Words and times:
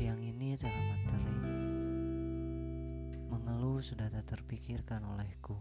Siang 0.00 0.24
ini 0.24 0.56
teramat 0.56 1.12
terik. 1.12 1.44
Mengeluh 3.28 3.84
sudah 3.84 4.08
tak 4.08 4.32
terpikirkan 4.32 5.04
olehku. 5.04 5.60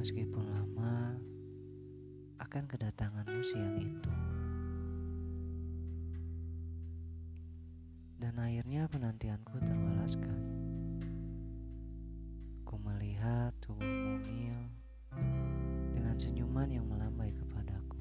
Meskipun 0.00 0.48
lama, 0.48 1.12
akan 2.40 2.64
kedatanganmu 2.64 3.40
siang 3.44 3.76
itu. 3.76 4.12
Dan 8.16 8.32
akhirnya 8.40 8.88
penantianku 8.88 9.60
terbalaskan. 9.60 10.40
Ku 12.64 12.80
melihat 12.80 13.52
tubuh 13.60 13.84
mungil 13.84 14.72
dengan 15.92 16.16
senyuman 16.16 16.72
yang 16.72 16.88
melambai 16.88 17.28
kepadaku. 17.36 18.00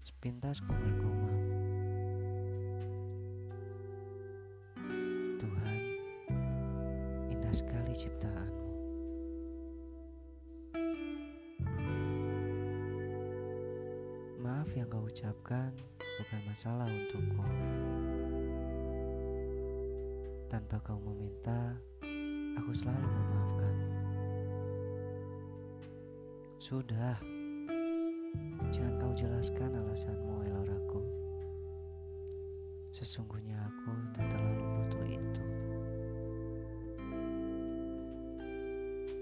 Sepintas 0.00 0.64
ku 0.64 0.72
bergumam, 0.72 1.45
ciptaanmu. 7.96 8.68
Maaf 14.44 14.68
yang 14.76 14.84
kau 14.92 15.08
ucapkan 15.08 15.72
bukan 16.20 16.40
masalah 16.44 16.84
untukku. 16.92 17.44
Tanpa 20.52 20.76
kau 20.84 21.00
meminta, 21.00 21.72
aku 22.60 22.70
selalu 22.76 23.08
memaafkan. 23.08 23.76
Sudah, 26.60 27.16
jangan 28.68 28.94
kau 29.00 29.12
jelaskan 29.16 29.72
alasanmu, 29.72 30.44
Eloraku. 30.44 31.00
Sesungguhnya 32.92 33.56
aku 33.64 33.92
tak 34.12 34.28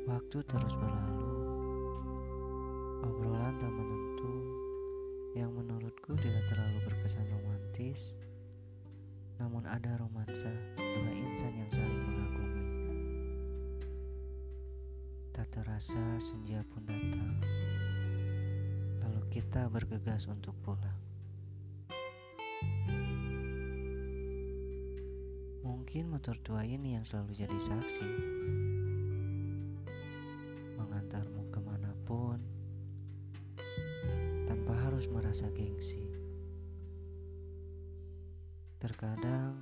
Waktu 0.05 0.45
terus 0.45 0.77
berlalu, 0.77 1.33
obrolan 3.09 3.57
tak 3.57 3.73
menentu. 3.73 4.37
Yang 5.33 5.51
menurutku 5.57 6.13
tidak 6.21 6.45
terlalu 6.53 6.77
berkesan 6.85 7.25
romantis, 7.33 8.13
namun 9.41 9.65
ada 9.65 9.97
romansa 9.97 10.53
dua 10.77 11.09
insan 11.09 11.57
yang 11.57 11.71
saling 11.73 12.05
mengagumi. 12.05 12.65
Tak 15.33 15.49
terasa 15.57 16.21
senja 16.21 16.61
pun 16.69 16.85
datang, 16.85 17.41
lalu 19.09 19.25
kita 19.33 19.73
bergegas 19.73 20.29
untuk 20.29 20.53
pulang. 20.69 21.01
Mungkin 25.65 26.13
motor 26.13 26.37
tua 26.45 26.61
ini 26.61 27.01
yang 27.01 27.09
selalu 27.09 27.41
jadi 27.41 27.57
saksi 27.57 28.09
harus 35.05 35.21
merasa 35.21 35.45
gengsi. 35.53 36.01
Terkadang, 38.81 39.53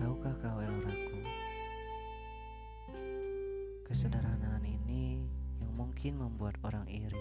tahukah 0.00 0.32
kau 0.40 0.64
Eloraku, 0.64 1.20
kesederhanaan 3.84 4.64
ini 4.64 5.20
yang 5.60 5.76
mungkin 5.76 6.16
membuat 6.16 6.56
orang 6.64 6.88
iri. 6.88 7.20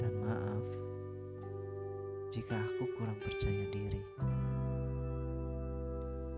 Dan 0.00 0.12
maaf 0.24 0.64
jika 2.32 2.56
aku 2.56 2.88
kurang 2.96 3.20
percaya 3.20 3.68
diri. 3.68 4.00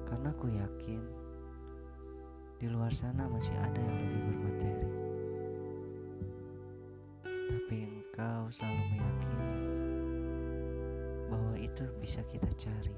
Karena 0.03 0.35
aku 0.35 0.51
yakin 0.51 1.03
di 2.59 2.67
luar 2.67 2.91
sana 2.91 3.31
masih 3.31 3.55
ada 3.55 3.79
yang 3.79 3.99
lebih 4.03 4.23
bermateri. 4.35 5.00
Selalu 8.51 8.83
meyakini 8.99 9.51
bahwa 11.31 11.55
itu 11.55 11.87
bisa 12.03 12.19
kita 12.27 12.51
cari. 12.59 12.97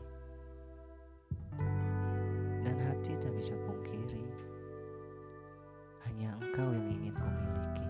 Dan 2.65 2.77
hati 2.81 3.13
tak 3.21 3.37
bisa 3.37 3.53
pungkiri, 3.69 4.25
hanya 6.09 6.33
engkau 6.41 6.73
yang 6.73 6.89
ingin 6.89 7.13
ku 7.13 7.29
miliki. 7.29 7.89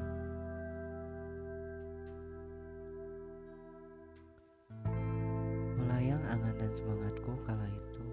Melayang 5.79 6.23
angan 6.27 6.55
dan 6.59 6.71
semangatku 6.75 7.33
kala 7.47 7.69
itu 7.71 8.07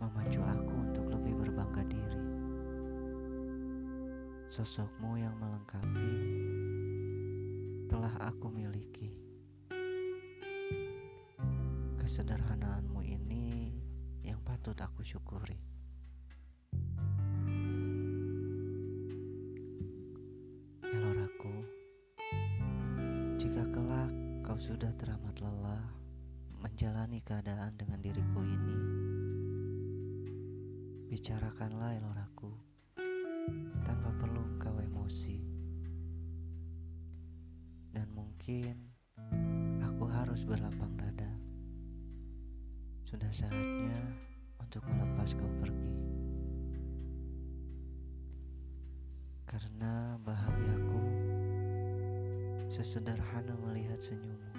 memacu 0.00 0.40
aku 0.40 0.74
untuk 0.80 1.06
lebih 1.12 1.34
berbangga 1.44 1.84
diri. 1.92 2.22
Sosokmu 4.48 5.18
yang 5.18 5.34
melengkapi 5.42 6.63
telah 7.94 8.26
aku 8.26 8.50
miliki. 8.50 9.06
Kesederhanaanmu 11.94 12.98
ini 13.06 13.70
yang 14.26 14.42
patut 14.42 14.74
aku 14.82 15.06
syukuri. 15.06 15.54
Eloraku, 20.82 21.54
jika 23.38 23.62
kelak 23.70 24.10
kau 24.42 24.58
sudah 24.58 24.90
teramat 24.98 25.38
lelah 25.38 25.86
menjalani 26.66 27.22
keadaan 27.22 27.78
dengan 27.78 28.02
diriku 28.02 28.42
ini, 28.42 28.78
bicarakanlah 31.14 31.94
Eloraku 31.94 32.50
tanpa 33.86 34.10
perlu 34.18 34.58
kau 34.58 34.82
emosi. 34.82 35.53
Mungkin 38.14 38.78
aku 39.82 40.06
harus 40.06 40.46
berlapang 40.46 40.94
dada. 40.94 41.28
Sudah 43.04 43.28
saatnya 43.34 43.98
untuk 44.62 44.86
melepas 44.86 45.34
kau 45.34 45.50
pergi. 45.58 45.92
Karena 49.50 50.18
bahagiaku 50.22 51.02
sesederhana 52.72 53.54
melihat 53.66 53.98
senyummu. 54.02 54.50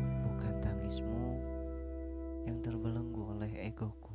Bukan 0.00 0.54
tangismu 0.64 1.40
yang 2.48 2.60
terbelenggu 2.64 3.36
oleh 3.36 3.52
egoku. 3.68 4.13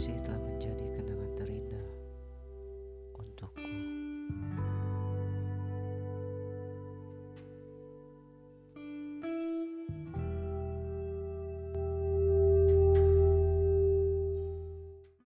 Kasih 0.00 0.16
telah 0.24 0.40
menjadikan 0.40 1.09